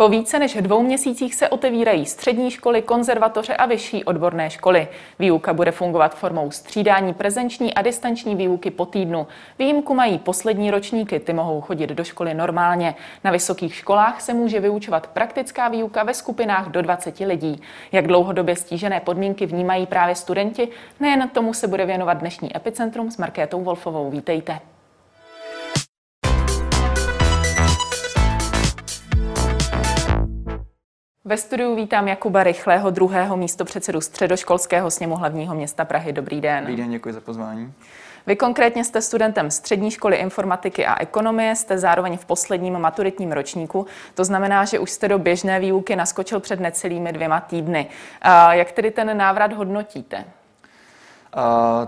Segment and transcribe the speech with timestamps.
[0.00, 4.88] Po více než dvou měsících se otevírají střední školy, konzervatoře a vyšší odborné školy.
[5.18, 9.26] Výuka bude fungovat formou střídání prezenční a distanční výuky po týdnu.
[9.58, 12.94] Výjimku mají poslední ročníky, ty mohou chodit do školy normálně.
[13.24, 17.62] Na vysokých školách se může vyučovat praktická výuka ve skupinách do 20 lidí.
[17.92, 20.68] Jak dlouhodobě stížené podmínky vnímají právě studenti,
[21.00, 24.10] nejen tomu se bude věnovat dnešní Epicentrum s Markétou Wolfovou.
[24.10, 24.60] Vítejte.
[31.30, 36.12] Ve studiu vítám Jakuba Rychlého, druhého místo předsedu středoškolského sněmu hlavního města Prahy.
[36.12, 36.60] Dobrý den.
[36.60, 37.72] Dobrý den, děkuji za pozvání.
[38.26, 43.86] Vy konkrétně jste studentem střední školy informatiky a ekonomie, jste zároveň v posledním maturitním ročníku.
[44.14, 47.86] To znamená, že už jste do běžné výuky naskočil před necelými dvěma týdny.
[48.50, 50.24] Jak tedy ten návrat hodnotíte?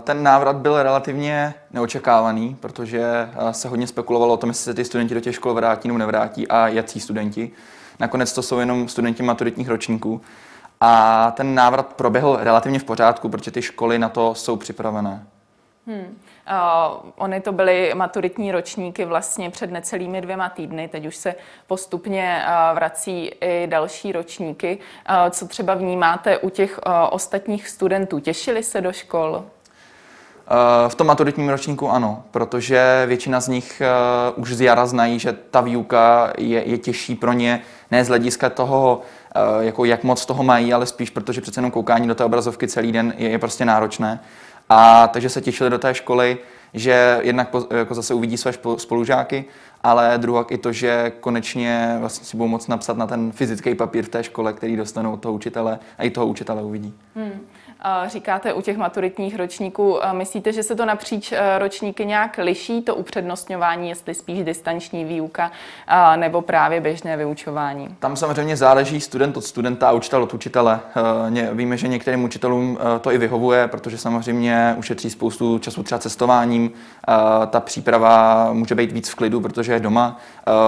[0.03, 5.13] Ten návrat byl relativně neočekávaný, protože se hodně spekulovalo o tom, jestli se ty studenti
[5.13, 7.51] do těch škol vrátí nebo nevrátí a jací studenti.
[7.99, 10.21] Nakonec to jsou jenom studenti maturitních ročníků.
[10.81, 15.27] A ten návrat proběhl relativně v pořádku, protože ty školy na to jsou připravené.
[15.87, 16.17] Hmm.
[16.51, 21.35] Uh, ony to byly maturitní ročníky vlastně před necelými dvěma týdny, teď už se
[21.67, 24.77] postupně uh, vrací i další ročníky.
[25.09, 28.19] Uh, co třeba vnímáte u těch uh, ostatních studentů?
[28.19, 29.45] Těšili se do škol?
[30.87, 33.81] V tom maturitním ročníku ano, protože většina z nich
[34.35, 38.49] už z jara znají, že ta výuka je, je těžší pro ně, ne z hlediska
[38.49, 39.01] toho,
[39.59, 42.91] jako jak moc toho mají, ale spíš protože přece jenom koukání do té obrazovky celý
[42.91, 44.19] den je, je prostě náročné.
[44.69, 46.37] A takže se těšili do té školy,
[46.73, 49.45] že jednak jako zase uvidí své spolužáky,
[49.83, 54.05] ale druhá i to, že konečně vlastně si budou moct napsat na ten fyzický papír
[54.05, 56.93] v té škole, který dostanou od toho učitele a i toho učitele uvidí.
[57.15, 57.39] Hmm
[58.07, 59.99] říkáte u těch maturitních ročníků.
[60.11, 65.51] Myslíte, že se to napříč e, ročníky nějak liší, to upřednostňování, jestli spíš distanční výuka
[66.15, 67.95] nebo právě běžné vyučování?
[67.99, 70.79] Tam samozřejmě záleží student od studenta a učitel od učitele.
[71.35, 75.99] E, víme, že některým učitelům e, to i vyhovuje, protože samozřejmě ušetří spoustu času třeba
[75.99, 76.71] cestováním.
[77.49, 80.19] Ta příprava může být víc v klidu, protože je doma.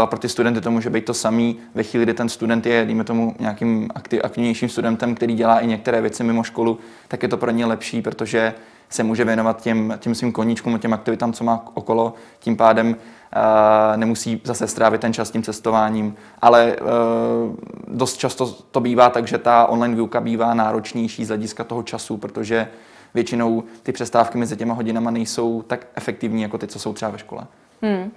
[0.06, 1.60] Pro ty studenty to může být to samý.
[1.76, 3.90] Ve chvíli, kdy ten student je, dejme tomu, nějakým
[4.24, 8.02] aktivnějším studentem, který dělá i některé věci mimo školu, tak je to pro ně lepší,
[8.02, 8.54] protože
[8.90, 12.96] se může věnovat těm, těm svým koníčkům, těm aktivitám, co má okolo, tím pádem uh,
[13.96, 17.56] nemusí zase strávit ten čas tím cestováním, ale uh,
[17.88, 22.18] dost často to bývá tak, že ta online výuka bývá náročnější z hlediska toho času,
[22.18, 22.68] protože
[23.14, 27.18] většinou ty přestávky mezi těma hodinama nejsou tak efektivní jako ty, co jsou třeba ve
[27.18, 27.48] škole.
[27.82, 28.12] Hmm.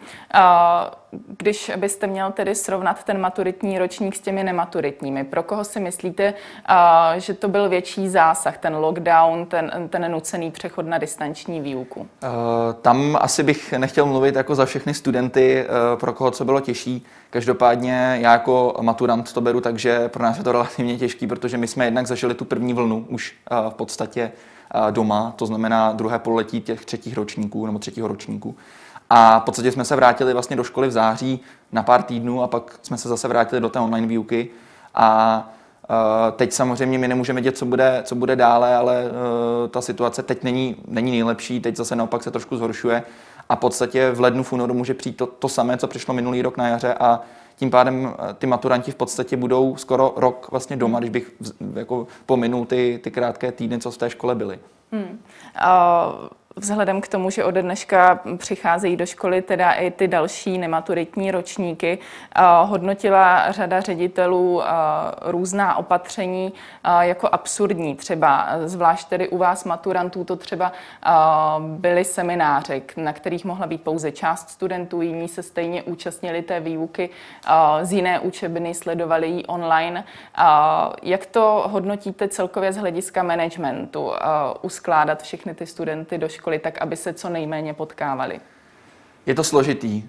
[1.39, 6.35] Když byste měl tedy srovnat ten maturitní ročník s těmi nematuritními, pro koho si myslíte,
[7.17, 12.07] že to byl větší zásah, ten lockdown, ten, ten nucený přechod na distanční výuku?
[12.83, 15.67] Tam asi bych nechtěl mluvit jako za všechny studenty,
[16.01, 17.07] pro koho co bylo těžší.
[17.31, 21.67] Každopádně já jako maturant to beru, takže pro nás je to relativně těžký, protože my
[21.67, 23.35] jsme jednak zažili tu první vlnu už
[23.71, 24.33] v podstatě
[24.91, 28.57] doma, to znamená druhé pololetí těch třetích ročníků nebo třetího ročníku.
[29.11, 31.41] A v podstatě jsme se vrátili vlastně do školy v září
[31.73, 34.51] na pár týdnů a pak jsme se zase vrátili do té online výuky.
[34.95, 35.49] A
[35.91, 40.23] Uh, teď samozřejmě my nemůžeme vědět, co bude, co bude dále, ale uh, ta situace
[40.23, 43.03] teď není, není nejlepší, teď zase naopak se trošku zhoršuje
[43.49, 46.43] a v podstatě v lednu, v únoru může přijít to, to samé, co přišlo minulý
[46.43, 47.21] rok na jaře a
[47.57, 51.33] tím pádem ty maturanti v podstatě budou skoro rok vlastně doma, když bych
[51.75, 54.59] jako pominul ty, ty krátké týdny, co v té škole byly.
[54.93, 55.19] Hmm.
[55.67, 61.31] Uh vzhledem k tomu, že ode dneška přicházejí do školy teda i ty další nematuritní
[61.31, 61.99] ročníky,
[62.65, 64.63] hodnotila řada ředitelů
[65.23, 66.53] různá opatření
[67.01, 67.95] jako absurdní.
[67.95, 70.73] Třeba zvlášť tedy u vás maturantů to třeba
[71.61, 77.11] byly semináře, na kterých mohla být pouze část studentů, jiní se stejně účastnili té výuky
[77.83, 80.05] z jiné učebny, sledovali ji online.
[81.03, 84.13] Jak to hodnotíte celkově z hlediska managementu,
[84.63, 86.48] uskládat všechny ty studenty do školy?
[86.49, 88.41] Školy, tak aby se co nejméně potkávali?
[89.27, 90.03] Je to složitý.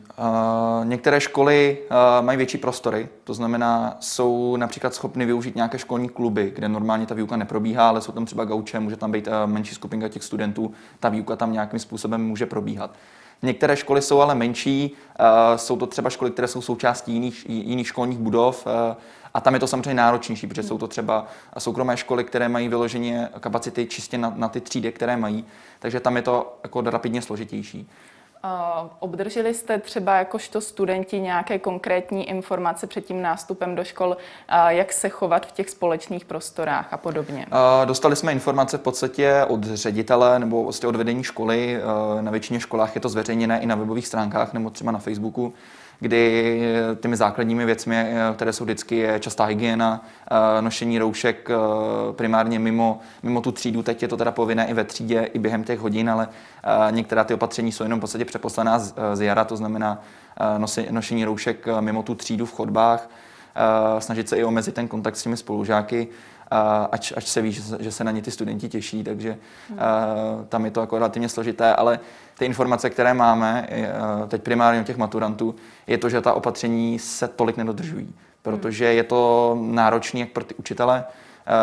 [0.84, 1.78] Některé školy
[2.22, 7.16] mají větší prostory, to znamená, jsou například schopny využít nějaké školní kluby, kde normálně ta
[7.16, 11.10] výuka neprobíhá, ale jsou tam třeba gauče, může tam být menší skupinka těch studentů, ta
[11.10, 12.92] výuka tam nějakým způsobem může probíhat.
[13.42, 14.96] Některé školy jsou ale menší,
[15.56, 18.68] jsou to třeba školy, které jsou součástí jiných, jiných školních budov,
[19.34, 21.26] a tam je to samozřejmě náročnější, protože jsou to třeba
[21.58, 25.46] soukromé školy, které mají vyloženě kapacity čistě na, na ty třídy, které mají,
[25.80, 27.90] takže tam je to jako rapidně složitější.
[29.00, 34.18] Obdrželi jste třeba jakožto studenti nějaké konkrétní informace před tím nástupem do škol,
[34.68, 37.46] jak se chovat v těch společných prostorách a podobně?
[37.86, 41.82] Dostali jsme informace v podstatě od ředitele nebo vlastně od vedení školy.
[42.22, 45.54] Na většině školách je to zveřejněné i na webových stránkách nebo třeba na Facebooku
[46.00, 46.62] kdy
[47.02, 50.06] těmi základními věcmi, které jsou vždycky, je častá hygiena,
[50.62, 51.50] nošení roušek
[52.12, 53.84] primárně mimo, mimo tu třídu.
[53.84, 56.28] Teď je to teda povinné i ve třídě, i během těch hodin, ale
[56.92, 60.02] některá ty opatření jsou jenom v podstatě přeposlaná z, jara, to znamená
[60.90, 63.10] nošení roušek mimo tu třídu v chodbách,
[64.00, 66.08] snažit se i omezit ten kontakt s těmi spolužáky
[66.92, 69.38] ač, ač se ví, že se, že se na ně ty studenti těší, takže
[69.70, 69.80] hmm.
[70.50, 72.00] tam je to jako relativně složité, ale
[72.38, 73.68] ty informace, které máme
[74.28, 75.56] teď primárně u těch maturantů,
[75.88, 80.56] je to, že ta opatření se tolik nedodržují, protože je to náročné jak pro ty
[80.56, 81.04] učitele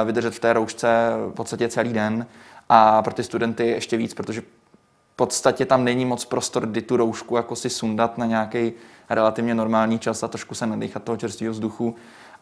[0.04, 2.26] vydržet v té roušce v podstatě celý den
[2.68, 6.96] a pro ty studenty ještě víc, protože v podstatě tam není moc prostor, kdy tu
[6.96, 8.72] roušku jako si sundat na nějaký
[9.10, 11.96] relativně normální čas a trošku se nadýchat toho čerstvého vzduchu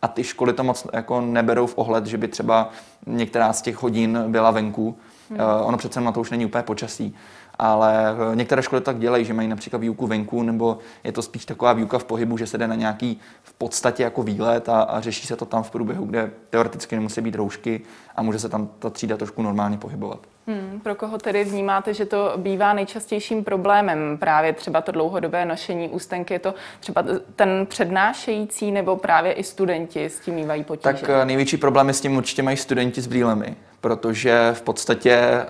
[0.05, 2.71] a ty školy to moc jako neberou v ohled, že by třeba
[3.07, 4.97] některá z těch hodin byla venku.
[5.31, 5.41] Hmm.
[5.41, 7.15] Uh, ono přece na to už není úplně počasí,
[7.59, 11.45] ale eh, některé školy tak dělají, že mají například výuku venku, nebo je to spíš
[11.45, 15.01] taková výuka v pohybu, že se jde na nějaký v podstatě jako výlet a, a
[15.01, 17.81] řeší se to tam v průběhu, kde teoreticky nemusí být roušky
[18.17, 20.19] a může se tam ta třída trošku normálně pohybovat.
[20.47, 24.19] Hmm, pro koho tedy vnímáte, že to bývá nejčastějším problémem?
[24.19, 27.05] Právě třeba to dlouhodobé nošení ústenky, je to třeba
[27.37, 30.83] ten přednášející nebo právě i studenti s tím mývají potíže?
[30.83, 35.45] Tak eh, největší problémy s tím určitě mají studenti s brýlemi, protože v podstatě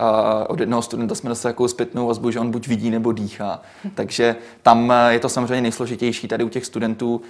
[0.49, 3.63] od jednoho studenta jsme dostali takovou zpětnou vazbu, že on buď vidí nebo dýchá.
[3.95, 7.23] Takže tam eh, je to samozřejmě nejsložitější tady u těch studentů.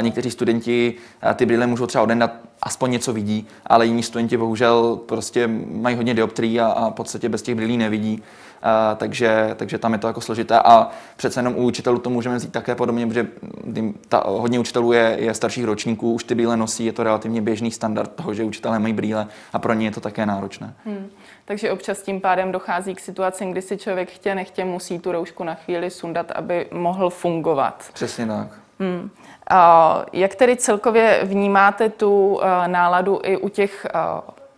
[0.00, 0.94] Někteří studenti
[1.34, 2.30] ty brýle můžou třeba odendat
[2.62, 7.28] aspoň něco vidí, ale jiní studenti bohužel prostě mají hodně dioptrií a, a v podstatě
[7.28, 8.22] bez těch brýlí nevidí.
[8.66, 12.36] A, takže, takže tam je to jako složité a přece jenom u učitelů to můžeme
[12.36, 13.26] vzít také podobně, protože
[14.08, 17.70] ta, hodně učitelů je, je starších ročníků, už ty brýle nosí, je to relativně běžný
[17.70, 20.74] standard toho, že učitelé mají brýle a pro ně je to také náročné.
[20.84, 21.06] Hmm.
[21.44, 25.44] Takže občas tím pádem dochází k situacím, kdy si člověk chtě nechtě musí tu roušku
[25.44, 27.84] na chvíli sundat, aby mohl fungovat.
[27.92, 28.48] Přesně tak.
[28.80, 29.10] Hmm.
[30.12, 33.90] Jak tedy celkově vnímáte tu eh, náladu i u těch eh,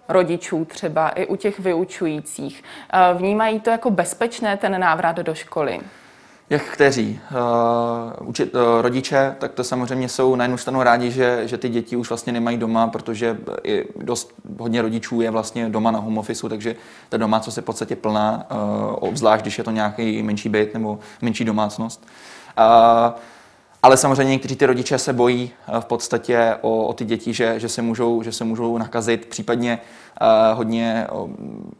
[0.08, 2.64] rodičů třeba, i u těch vyučujících?
[2.92, 5.80] Eh, vnímají to jako bezpečné ten návrat do školy?
[6.50, 7.20] Jak kteří?
[8.20, 11.68] Uh, učit, uh, rodiče, tak to samozřejmě jsou na jednu stranu rádi, že, že ty
[11.68, 16.18] děti už vlastně nemají doma, protože i dost hodně rodičů je vlastně doma na home
[16.18, 16.76] office, takže
[17.08, 18.58] ta domácnost je v podstatě plná, uh,
[19.08, 22.06] obzvlášť když je to nějaký menší byt nebo menší domácnost.
[22.58, 23.14] Uh,
[23.82, 27.60] ale samozřejmě někteří ty rodiče se bojí eh, v podstatě o, o ty děti, že,
[27.60, 29.78] že, se můžou, že se můžou nakazit, případně
[30.20, 31.30] uh, hodně uh,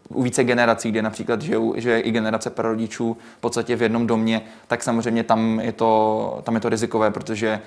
[0.08, 4.42] u více generací, kde například žijou, že i generace prarodičů v podstatě v jednom domě,
[4.66, 7.60] tak samozřejmě tam je to, tam je to rizikové, protože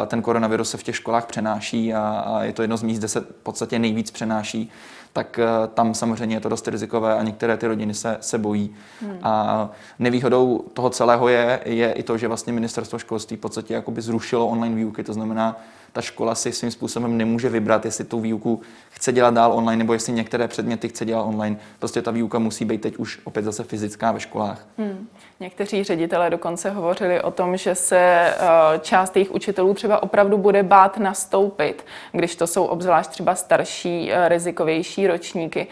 [0.00, 2.98] uh, ten koronavirus se v těch školách přenáší a, a je to jedno z míst,
[2.98, 4.70] kde se v podstatě nejvíc přenáší
[5.12, 8.74] tak eh, tam samozřejmě je to dost rizikové a některé ty rodiny se, se bojí.
[9.00, 9.18] Hmm.
[9.22, 14.02] A nevýhodou toho celého je, je i to, že vlastně ministerstvo školství v podstatě jakoby
[14.02, 15.56] zrušilo online výuky, to znamená,
[15.92, 19.92] ta škola si svým způsobem nemůže vybrat, jestli tu výuku chce dělat dál online, nebo
[19.92, 21.56] jestli některé předměty chce dělat online.
[21.78, 24.66] Prostě ta výuka musí být teď už opět zase fyzická ve školách.
[24.78, 25.08] Hmm.
[25.40, 28.34] Někteří ředitelé dokonce hovořili o tom, že se eh,
[28.80, 34.28] část jejich učitelů třeba opravdu bude bát nastoupit, když to jsou obzvlášť třeba starší, eh,
[34.28, 35.66] rizikovější ročníky.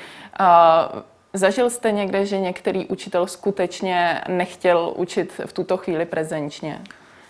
[1.33, 6.83] Zažil jste někde, že některý učitel skutečně nechtěl učit v tuto chvíli prezenčně?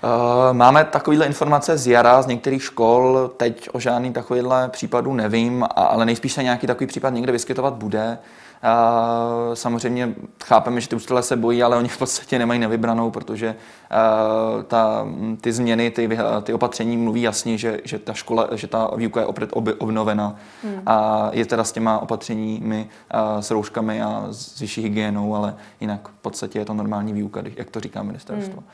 [0.07, 5.67] Eh, máme takovéhle informace z jara z některých škol, teď o žádný takovýhle případů nevím,
[5.77, 8.19] ale nejspíš se nějaký takový případ někde vyskytovat bude.
[8.63, 13.47] Eh, samozřejmě chápeme, že ty učitelé se bojí, ale oni v podstatě nemají nevybranou, protože
[13.47, 15.07] eh, ta,
[15.41, 19.27] ty změny, ty, ty opatření mluví jasně, že, že ta škola, že ta výuka je
[19.27, 20.83] opět obnovena hmm.
[20.87, 22.89] a je teda s těma opatřeními,
[23.41, 27.71] s rouškami a s vyšší hygienou, ale jinak v podstatě je to normální výuka, jak
[27.71, 28.61] to říká ministerstvo.
[28.61, 28.71] Hmm.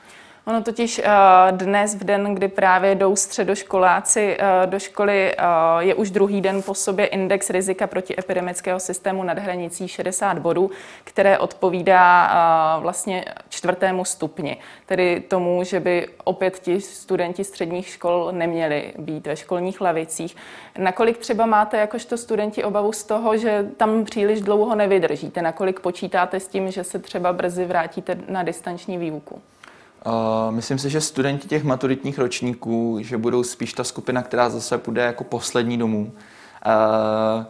[0.46, 1.08] Ono totiž eh,
[1.50, 5.44] dnes, v den, kdy právě jdou středoškoláci eh, do školy, eh,
[5.78, 10.70] je už druhý den po sobě index rizika proti epidemického systému nad hranicí 60 bodů,
[11.04, 12.28] které odpovídá
[12.78, 14.56] vlastně čtvrtému stupni,
[14.86, 20.36] tedy tomu, že by opět ti studenti středních škol neměli být ve školních lavicích.
[20.78, 25.42] Nakolik třeba máte jakožto studenti obavu z toho, že tam příliš dlouho nevydržíte?
[25.42, 29.42] Nakolik počítáte s tím, že se třeba brzy vrátíte na distanční výuku?
[30.06, 34.78] Uh, myslím si, že studenti těch maturitních ročníků, že budou spíš ta skupina, která zase
[34.78, 36.12] půjde jako poslední domů.
[36.66, 37.44] Uh,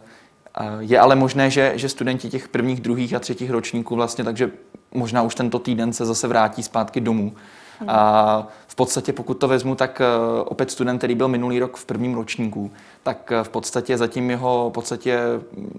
[0.61, 4.51] uh, je ale možné, že, že studenti těch prvních, druhých a třetích ročníků vlastně, takže
[4.91, 7.33] možná už tento týden se zase vrátí zpátky domů.
[7.87, 10.01] A v podstatě, pokud to vezmu, tak
[10.45, 12.71] opět student, který byl minulý rok v prvním ročníku,
[13.03, 15.19] tak v podstatě zatím jeho v podstatě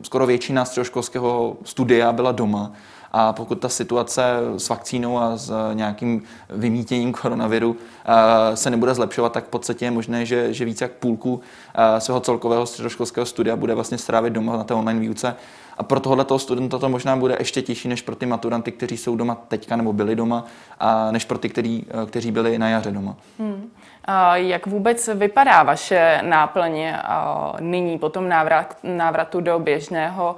[0.03, 2.73] skoro většina středoškolského studia byla doma.
[3.17, 4.23] A pokud ta situace
[4.57, 9.91] s vakcínou a s nějakým vymítěním koronaviru eh, se nebude zlepšovat, tak v podstatě je
[9.91, 11.41] možné, že, že více jak půlku
[11.75, 15.37] eh, svého celkového středoškolského studia bude vlastně strávit doma na té online výuce.
[15.79, 18.97] A pro tohohle toho studenta to možná bude ještě těžší než pro ty maturanty, kteří
[18.97, 20.45] jsou doma teďka nebo byli doma,
[20.81, 23.17] a než pro ty, kteří, eh, kteří byli na jaře doma.
[23.39, 23.71] Hmm.
[24.35, 26.93] Jak vůbec vypadá vaše náplň
[27.61, 28.33] nyní po tom
[28.83, 30.37] návratu do běžného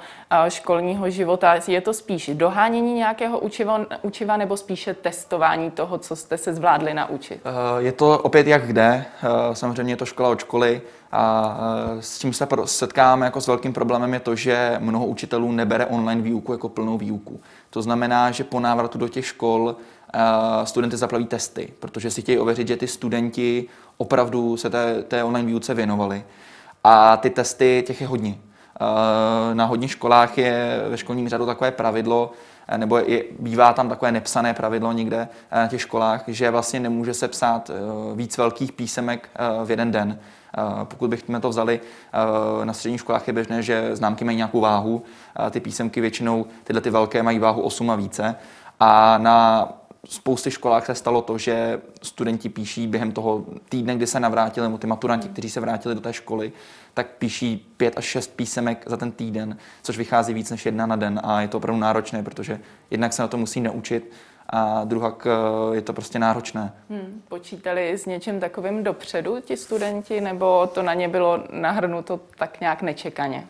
[0.48, 1.54] školního života?
[1.66, 6.94] Je to spíš dohánění nějakého učiva, učiva nebo spíše testování toho, co jste se zvládli
[6.94, 7.40] naučit?
[7.78, 9.04] Je to opět jak kde.
[9.52, 10.82] Samozřejmě je to škola od školy.
[11.12, 11.58] A
[12.00, 16.22] s čím se setkáme jako s velkým problémem je to, že mnoho učitelů nebere online
[16.22, 17.40] výuku jako plnou výuku.
[17.70, 19.76] To znamená, že po návratu do těch škol
[20.64, 25.46] studenty zaplaví testy, protože si chtějí ověřit, že ty studenti opravdu se té, té online
[25.46, 26.24] výuce věnovali.
[26.84, 28.38] A ty testy, těch je hodně.
[29.54, 32.32] Na hodně školách je ve školním řadu takové pravidlo,
[32.76, 37.28] nebo je, bývá tam takové nepsané pravidlo někde na těch školách, že vlastně nemůže se
[37.28, 37.70] psát
[38.14, 39.28] víc velkých písemek
[39.64, 40.18] v jeden den.
[40.84, 41.80] Pokud bychom to vzali,
[42.64, 45.02] na středních školách je běžné, že známky mají nějakou váhu,
[45.50, 48.34] ty písemky většinou, tyhle ty velké mají váhu 8 a více.
[48.80, 49.68] A na
[50.08, 54.78] spousty školách se stalo to, že studenti píší během toho týdne, kdy se navrátili, nebo
[54.78, 56.52] ty maturanti, kteří se vrátili do té školy,
[56.94, 60.96] tak píší pět až šest písemek za ten týden, což vychází víc než jedna na
[60.96, 62.60] den a je to opravdu náročné, protože
[62.90, 64.12] jednak se na to musí naučit
[64.50, 66.72] a druhak eh, je to prostě náročné.
[66.90, 67.22] Hmm.
[67.28, 72.82] Počítali s něčím takovým dopředu ti studenti, nebo to na ně bylo nahrnuto tak nějak
[72.82, 73.46] nečekaně?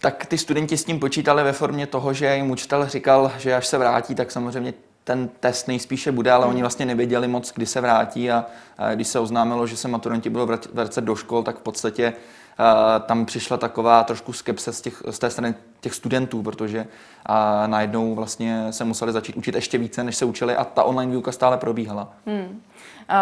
[0.00, 3.66] Tak ty studenti s tím počítali ve formě toho, že jim učitel říkal, že až
[3.66, 6.62] se vrátí, tak samozřejmě ten test nejspíše bude, ale oni hmm.
[6.62, 8.46] vlastně nevěděli moc, kdy se vrátí a,
[8.78, 12.12] a když se oznámilo, že se maturanti budou vracet do škol, tak v podstatě
[13.06, 16.86] tam přišla taková trošku skepse z, těch, z té strany těch studentů, protože
[17.26, 21.12] a najednou vlastně se museli začít učit ještě více, než se učili a ta online
[21.12, 22.08] výuka stále probíhala.
[22.26, 22.62] Hmm.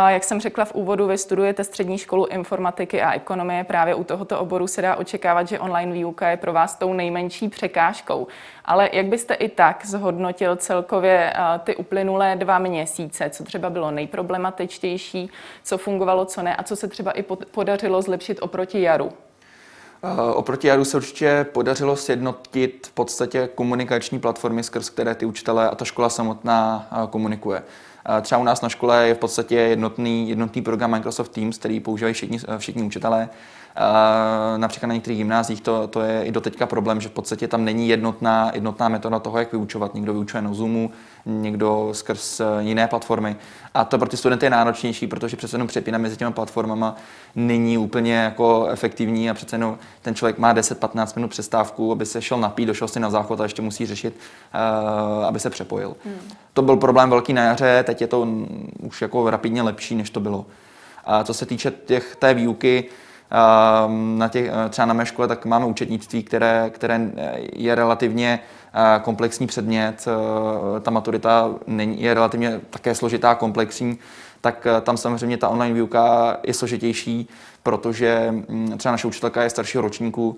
[0.09, 3.65] Jak jsem řekla v úvodu, vy studujete střední školu informatiky a ekonomie.
[3.65, 7.49] Právě u tohoto oboru se dá očekávat, že online výuka je pro vás tou nejmenší
[7.49, 8.27] překážkou.
[8.65, 11.33] Ale jak byste i tak zhodnotil celkově
[11.65, 13.31] ty uplynulé dva měsíce?
[13.31, 15.31] Co třeba bylo nejproblematičtější,
[15.62, 19.12] co fungovalo, co ne a co se třeba i podařilo zlepšit oproti jaru?
[20.35, 25.75] Oproti jaru se určitě podařilo sjednotit v podstatě komunikační platformy, skrz které ty učitelé a
[25.75, 27.62] ta škola samotná komunikuje.
[28.23, 32.14] Třeba u nás na škole je v podstatě jednotný, jednotný program Microsoft Teams, který používají
[32.14, 33.28] všichni, všichni učitelé.
[34.57, 37.88] Například na některých gymnázích to, to je i doteďka problém, že v podstatě tam není
[37.88, 39.95] jednotná, jednotná metoda toho, jak vyučovat.
[39.95, 40.90] Někdo vyučuje na Zoomu,
[41.28, 43.37] někdo skrz jiné platformy.
[43.75, 46.97] A to pro ty studenty je náročnější, protože přece jenom přepína mezi těmi platformama
[47.37, 52.23] není úplně jako efektivní a přece jenom ten člověk má 10-15 minut přestávku, aby se
[52.23, 54.16] šel napít, došel si na záchod a ještě musí řešit,
[55.18, 55.97] uh, aby se přepojil.
[56.04, 56.14] Hmm.
[56.52, 58.28] To byl problém velký na jaře, teď je to
[58.80, 60.47] už jako rapidně lepší, než to bylo.
[61.04, 62.85] A co se týče těch, té výuky,
[63.30, 67.11] ehm, na těch, třeba na mé škole, tak máme účetnictví, které, které
[67.52, 68.40] je relativně
[69.02, 70.04] komplexní předmět,
[70.76, 73.99] e, ta maturita je relativně také složitá, komplexní,
[74.40, 77.28] tak e, tam samozřejmě ta online výuka je složitější,
[77.62, 80.37] protože mm, třeba naše učitelka je staršího ročníku,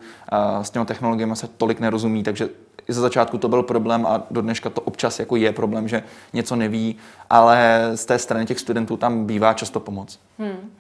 [0.63, 2.49] s těmi technologiemi se tolik nerozumí, takže
[2.89, 6.03] za začátku to byl problém a do dneška to občas jako je problém, že
[6.33, 6.97] něco neví,
[7.31, 10.19] ale z té strany těch studentů tam bývá často pomoc.
[10.39, 10.71] Hmm.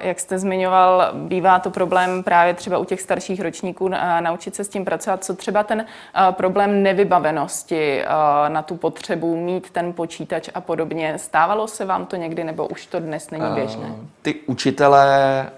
[0.00, 3.88] Jak jste zmiňoval, bývá to problém právě třeba u těch starších ročníků
[4.20, 5.24] naučit se s tím pracovat.
[5.24, 5.86] Co třeba ten
[6.30, 8.04] problém nevybavenosti
[8.48, 11.18] na tu potřebu mít ten počítač a podobně?
[11.18, 13.94] Stávalo se vám to někdy nebo už to dnes není běžné?
[14.22, 15.50] Ty učitelé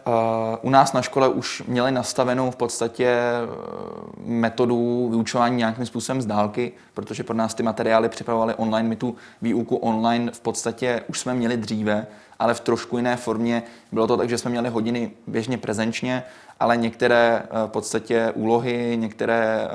[0.63, 3.19] u nás na škole už měli nastavenou v podstatě
[4.25, 8.89] metodu vyučování nějakým způsobem z dálky, protože pro nás ty materiály připravovali online.
[8.89, 12.07] My tu výuku online v podstatě už jsme měli dříve,
[12.39, 13.63] ale v trošku jiné formě.
[13.93, 16.23] Bylo to tak, že jsme měli hodiny běžně prezenčně,
[16.61, 19.69] ale některé eh, v podstatě úlohy, některé,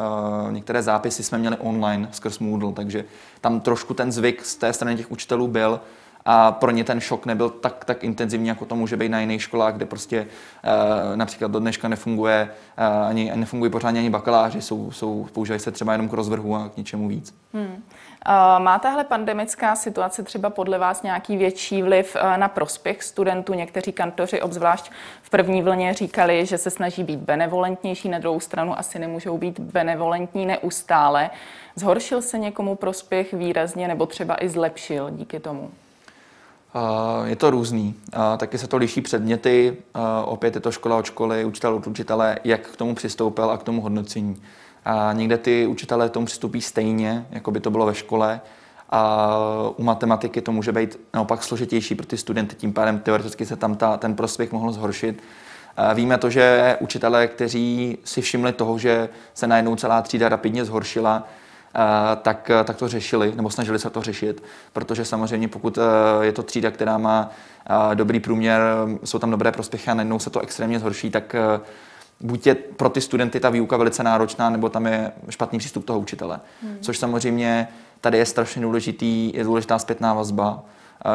[0.47, 3.05] eh, některé zápisy jsme měli online skrz Moodle, takže
[3.41, 5.79] tam trošku ten zvyk z té strany těch učitelů byl,
[6.25, 9.41] a pro ně ten šok nebyl tak, tak intenzivní, jako to může být na jiných
[9.41, 10.27] školách, kde prostě
[10.63, 15.71] e, například do dneška nefunguje, e, ani, nefungují pořádně ani bakaláři, jsou, jsou, používají se
[15.71, 17.33] třeba jenom k rozvrhu a k ničemu víc.
[17.53, 17.83] Hmm.
[18.57, 23.53] Má tahle pandemická situace třeba podle vás nějaký větší vliv na prospěch studentů?
[23.53, 28.79] Někteří kantoři, obzvlášť v první vlně, říkali, že se snaží být benevolentnější, na druhou stranu
[28.79, 31.29] asi nemůžou být benevolentní neustále.
[31.75, 35.71] Zhoršil se někomu prospěch výrazně nebo třeba i zlepšil díky tomu?
[37.25, 37.95] Je to různý.
[38.37, 39.77] Taky se to liší předměty.
[40.25, 43.63] Opět je to škola od školy, učitel od učitele, jak k tomu přistoupil a k
[43.63, 44.41] tomu hodnocení.
[44.85, 48.41] A někde ty učitelé tomu přistoupí stejně, jako by to bylo ve škole.
[48.89, 49.37] A
[49.77, 53.75] u matematiky to může být naopak složitější pro ty studenty, tím pádem teoreticky se tam
[53.75, 55.23] ta, ten prospěch mohl zhoršit.
[55.93, 61.27] Víme to, že učitelé, kteří si všimli toho, že se najednou celá třída rapidně zhoršila,
[62.21, 65.79] tak, tak to řešili, nebo snažili se to řešit, protože samozřejmě pokud
[66.21, 67.29] je to třída, která má
[67.93, 68.61] dobrý průměr,
[69.03, 71.35] jsou tam dobré prospěchy a najednou se to extrémně zhorší, tak
[72.19, 75.99] buď je pro ty studenty ta výuka velice náročná, nebo tam je špatný přístup toho
[75.99, 76.39] učitele.
[76.63, 76.77] Hmm.
[76.81, 77.67] Což samozřejmě
[78.01, 80.63] tady je strašně důležitý, je důležitá zpětná vazba,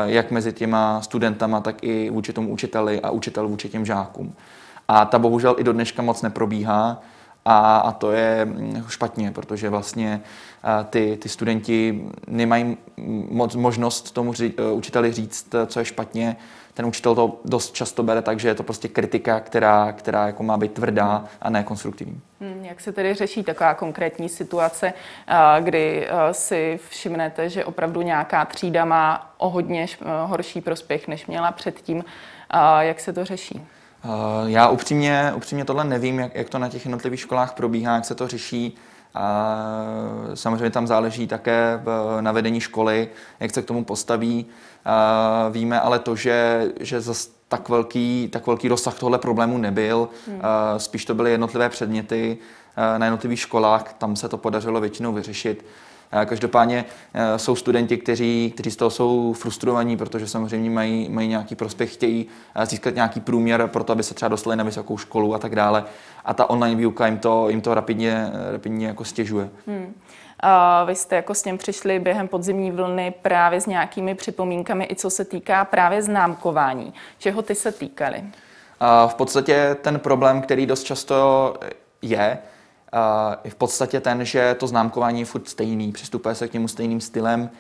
[0.05, 4.35] jak mezi těma studentama, tak i vůči tomu učiteli a učitel vůči těm žákům.
[4.89, 7.03] A ta bohužel i do dneška moc neprobíhá
[7.47, 10.21] a, a to je mm, špatně, protože vlastně
[10.91, 12.77] ty, ty studenti nemají
[13.31, 16.37] moc možnost tomu ří, e, učiteli říct, co je špatně.
[16.75, 20.43] Ten učitel to dost často bere tak, že je to prostě kritika, která, která jako
[20.43, 22.21] má být tvrdá a ne konstruktivní.
[22.41, 24.93] Hmm, jak se tedy řeší taková konkrétní situace,
[25.61, 29.87] kdy si všimnete, že opravdu nějaká třída má o hodně
[30.25, 32.05] horší prospěch, než měla předtím?
[32.81, 33.67] Jak se to řeší?
[34.47, 38.15] Já upřímně, upřímně tohle nevím, jak, jak to na těch jednotlivých školách probíhá, jak se
[38.15, 38.77] to řeší.
[39.15, 39.57] A
[40.35, 41.81] samozřejmě tam záleží také
[42.21, 43.09] na vedení školy,
[43.41, 44.47] jak se k tomu postaví.
[44.85, 50.09] A víme ale to, že, že zase tak velký, tak velký rozsah tohle problému nebyl.
[50.27, 50.41] Hmm.
[50.77, 52.39] Spíš to byly jednotlivé předměty
[52.99, 55.65] na jednotlivých školách, tam se to podařilo většinou vyřešit.
[56.27, 56.85] Každopádně
[57.15, 61.93] e, jsou studenti, kteří, kteří z toho jsou frustrovaní, protože samozřejmě mají, mají nějaký prospěch,
[61.93, 65.39] chtějí e, získat nějaký průměr pro to, aby se třeba dostali na vysokou školu a
[65.39, 65.85] tak dále.
[66.25, 69.49] A ta online výuka jim to, jim to rapidně, rapidně jako stěžuje.
[69.67, 69.95] Hmm.
[70.41, 74.97] A vy jste jako s ním přišli během podzimní vlny právě s nějakými připomínkami, i
[74.97, 76.95] co se týká právě známkování.
[77.19, 78.25] Čeho ty se týkaly?
[79.07, 81.55] V podstatě ten problém, který dost často
[82.03, 82.39] je,
[83.45, 87.01] je v podstatě ten, že to známkování je furt stejný, přistupuje se k němu stejným
[87.01, 87.51] stylem.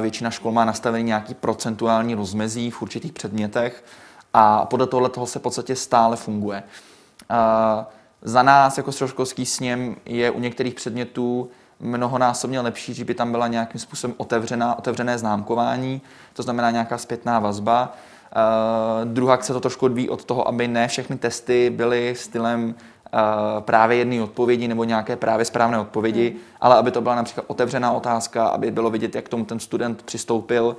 [0.00, 3.84] Většina škol má nastavený nějaký procentuální rozmezí v určitých předmětech
[4.34, 6.62] a podle tohle toho se v podstatě stále funguje.
[8.22, 11.50] Za nás jako středoškolský sněm je u některých předmětů
[11.80, 16.02] mnohonásobně lepší, že by tam byla nějakým způsobem otevřená, otevřené známkování,
[16.32, 17.92] to znamená nějaká zpětná vazba.
[18.36, 22.74] Uh, druhá se to trošku odvíjí od toho, aby ne všechny testy byly stylem
[23.60, 26.40] právě jedné odpovědi nebo nějaké právě správné odpovědi, hmm.
[26.60, 30.02] ale aby to byla například otevřená otázka, aby bylo vidět, jak k tomu ten student
[30.02, 30.76] přistoupil,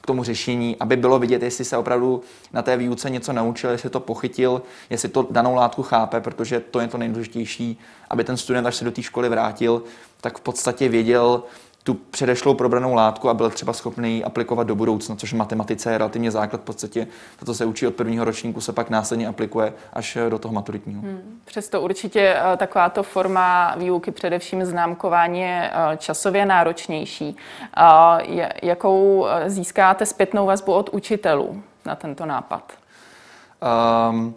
[0.00, 2.22] k tomu řešení, aby bylo vidět, jestli se opravdu
[2.52, 6.80] na té výuce něco naučil, jestli to pochytil, jestli to danou látku chápe, protože to
[6.80, 7.78] je to nejdůležitější,
[8.10, 9.82] aby ten student, až se do té školy vrátil,
[10.20, 11.42] tak v podstatě věděl,
[11.88, 15.92] tu předešlou probranou látku a byl třeba schopný ji aplikovat do budoucna, což v matematice
[15.92, 16.60] je relativně základ.
[16.60, 17.06] V podstatě
[17.38, 21.02] to, co se učí od prvního ročníku, se pak následně aplikuje až do toho maturitního.
[21.02, 21.40] Hmm.
[21.44, 27.36] Přesto určitě eh, takováto forma výuky, především známkování, je eh, časově náročnější.
[28.62, 32.72] Jakou eh, získáte zpětnou vazbu od učitelů na tento nápad?
[34.10, 34.34] Um,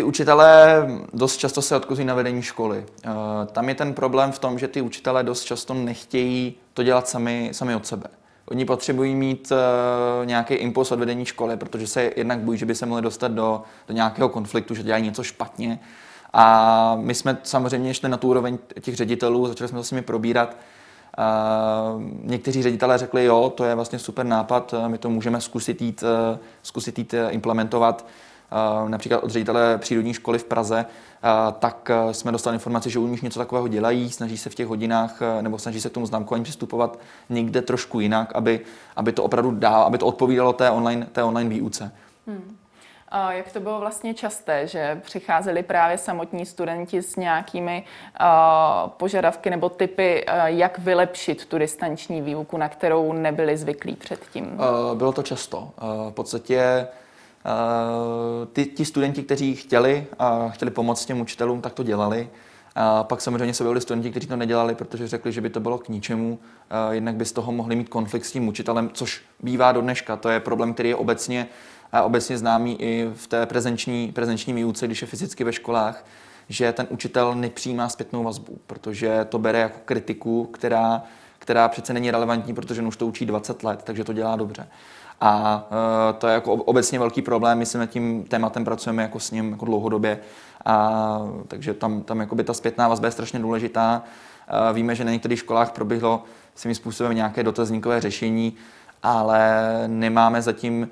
[0.00, 2.86] ty učitelé dost často se odkazují na vedení školy.
[3.04, 3.10] Eh,
[3.52, 7.50] tam je ten problém v tom, že ty učitelé dost často nechtějí to dělat sami,
[7.52, 8.06] sami od sebe.
[8.50, 12.74] Oni potřebují mít uh, nějaký impuls od vedení školy, protože se jednak bojí, že by
[12.74, 15.80] se mohli dostat do, do nějakého konfliktu, že dělají něco špatně.
[16.32, 20.02] A my jsme samozřejmě šli na tu úroveň těch ředitelů, začali jsme to s nimi
[20.02, 20.56] probírat.
[21.18, 26.02] Uh, někteří ředitelé řekli, jo, to je vlastně super nápad, my to můžeme zkusit jít,
[26.02, 28.06] uh, zkusit jít implementovat
[28.88, 30.86] například od ředitele přírodní školy v Praze,
[31.58, 35.20] tak jsme dostali informaci, že u nich něco takového dělají, snaží se v těch hodinách
[35.40, 38.60] nebo snaží se k tomu známkování přistupovat někde trošku jinak, aby,
[38.96, 41.92] aby to opravdu dál, aby to odpovídalo té online, té online výuce.
[42.26, 42.56] Hmm.
[43.10, 47.84] A jak to bylo vlastně časté, že přicházeli právě samotní studenti s nějakými
[48.20, 54.44] uh, požadavky nebo typy, uh, jak vylepšit tu distanční výuku, na kterou nebyli zvyklí předtím?
[54.44, 55.58] Uh, bylo to často.
[55.58, 56.88] Uh, v podstatě Eh,
[58.52, 62.28] ty, ti studenti, kteří chtěli a chtěli pomoct těm učitelům, tak to dělali.
[62.74, 65.78] A pak samozřejmě se byli studenti, kteří to nedělali, protože řekli, že by to bylo
[65.78, 66.38] k ničemu.
[66.70, 70.16] A jednak by z toho mohli mít konflikt s tím učitelem, což bývá do dneška.
[70.16, 71.48] To je problém, který je obecně,
[72.02, 76.04] obecně známý i v té prezenční, prezenční výuce, když je fyzicky ve školách,
[76.48, 81.02] že ten učitel nepřijímá zpětnou vazbu, protože to bere jako kritiku, která,
[81.38, 84.68] která přece není relevantní, protože on už to učí 20 let, takže to dělá dobře.
[85.20, 89.20] A uh, to je jako obecně velký problém, my si nad tím tématem pracujeme jako
[89.20, 90.18] s ním jako dlouhodobě,
[90.64, 94.02] a, takže tam, tam by ta zpětná vazba je strašně důležitá.
[94.68, 98.56] Uh, víme, že na některých školách proběhlo svým způsobem nějaké dotazníkové řešení
[99.02, 100.88] ale nemáme zatím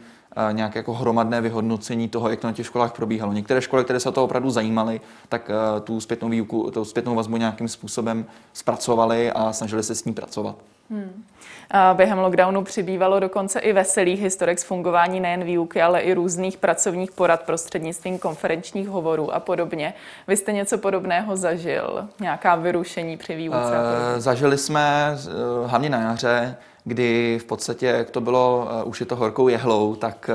[0.51, 3.33] eh, nějaké jako hromadné vyhodnocení toho, jak to na těch školách probíhalo.
[3.33, 7.15] Některé školy, které se o to opravdu zajímaly, tak eh, tu zpětnou výuku, tu zpětnou
[7.15, 10.57] vazbu nějakým způsobem zpracovali a snažili se s ní pracovat.
[10.91, 11.25] Hmm.
[11.71, 16.57] A během lockdownu přibývalo dokonce i veselých historek z fungování nejen výuky, ale i různých
[16.57, 19.95] pracovních porad prostřednictvím konferenčních hovorů a podobně.
[20.29, 22.09] Vy jste něco podobného zažil?
[22.21, 23.59] Nějaká vyrušení při výuce?
[23.59, 25.17] Uh, zažili jsme
[25.63, 29.49] uh, hlavně na jaře, kdy v podstatě, jak to bylo uh, už je to horkou
[29.49, 30.31] jehlou, tak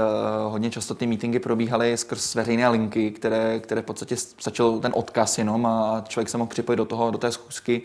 [0.47, 5.37] hodně často ty meetingy probíhaly skrz veřejné linky, které, které v podstatě stačil ten odkaz
[5.37, 7.81] jenom a člověk se mohl připojit do toho, do té schůzky.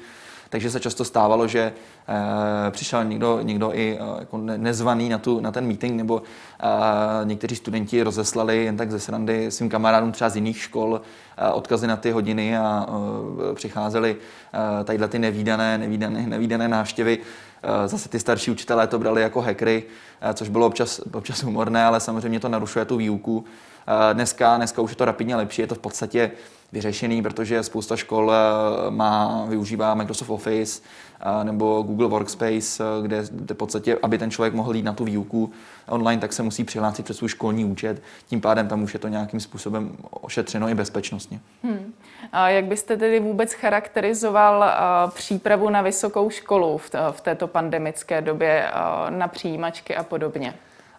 [0.51, 5.41] Takže se často stávalo, že e, přišel někdo, někdo i e, jako nezvaný na, tu,
[5.41, 10.31] na ten meeting, nebo e, někteří studenti rozeslali jen tak ze srandy svým kamarádům třeba
[10.31, 11.01] z jiných škol
[11.37, 12.87] e, odkazy na ty hodiny a
[13.51, 14.17] e, přicházely
[14.81, 17.19] e, tadyhle ty nevýdané, nevýdané, nevýdané návštěvy.
[17.87, 19.85] Zase ty starší učitelé to brali jako hackery,
[20.21, 23.45] e, což bylo občas, občas humorné, ale samozřejmě to narušuje tu výuku.
[24.13, 26.31] Dneska, dneska už je to rapidně lepší, je to v podstatě
[26.73, 30.83] vyřešený, protože spousta škol eh, má, využívá Microsoft Office
[31.21, 35.05] eh, nebo Google Workspace, eh, kde, v podstatě, aby ten člověk mohl jít na tu
[35.05, 35.53] výuku
[35.89, 38.03] online, tak se musí přihlásit přes svůj školní účet.
[38.27, 41.41] Tím pádem tam už je to nějakým způsobem ošetřeno i bezpečnostně.
[41.63, 41.93] Hmm.
[42.33, 44.65] A jak byste tedy vůbec charakterizoval
[45.15, 48.71] přípravu na vysokou školu v, v této pandemické době
[49.09, 50.55] na přijímačky a podobně?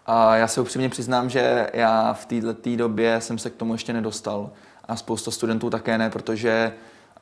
[0.05, 3.93] A já se upřímně přiznám, že já v této době jsem se k tomu ještě
[3.93, 4.49] nedostal
[4.89, 6.73] a spousta studentů také ne, protože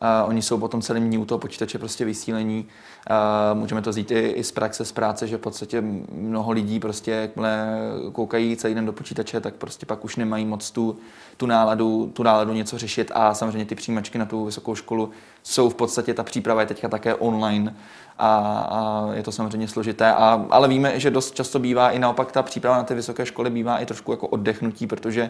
[0.01, 2.65] uh, oni jsou potom celým dní u toho počítače prostě vysílení.
[3.09, 6.79] Uh, můžeme to zjít i, i z praxe, z práce, že v podstatě mnoho lidí
[6.79, 7.67] prostě, jakmile
[8.11, 10.97] koukají celý den do počítače, tak prostě pak už nemají moc tu,
[11.37, 13.11] tu, náladu, tu náladu něco řešit.
[13.15, 15.11] A samozřejmě ty přijímačky na tu vysokou školu
[15.43, 17.75] jsou v podstatě, ta příprava je teďka také online.
[18.19, 18.27] A,
[18.69, 22.43] a je to samozřejmě složité, a, ale víme, že dost často bývá i naopak ta
[22.43, 25.29] příprava na ty vysoké školy bývá i trošku jako oddechnutí, protože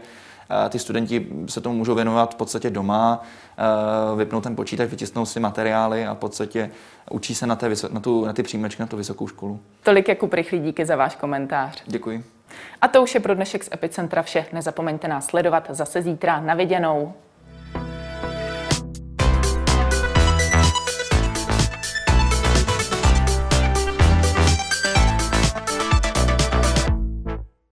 [0.70, 3.24] ty studenti se tomu můžou věnovat v podstatě doma,
[4.18, 6.72] vypnout ten počítač, vytisknou si materiály a v podstatě
[7.12, 9.60] učí se na, té, na, tu, na ty příjmečky na tu vysokou školu.
[9.84, 11.84] Tolik jako Rychlý, díky za váš komentář.
[11.86, 12.24] Děkuji.
[12.82, 14.46] A to už je pro dnešek z Epicentra vše.
[14.54, 17.14] Nezapomeňte nás sledovat zase zítra na viděnou.